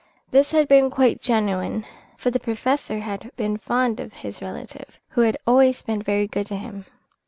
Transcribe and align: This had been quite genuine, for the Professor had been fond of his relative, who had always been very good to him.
This 0.31 0.49
had 0.49 0.67
been 0.67 0.89
quite 0.89 1.21
genuine, 1.21 1.85
for 2.17 2.31
the 2.31 2.39
Professor 2.39 3.01
had 3.01 3.29
been 3.37 3.55
fond 3.57 3.99
of 3.99 4.13
his 4.13 4.41
relative, 4.41 4.97
who 5.09 5.21
had 5.21 5.37
always 5.45 5.83
been 5.83 6.01
very 6.01 6.25
good 6.27 6.47
to 6.47 6.55
him. 6.55 6.85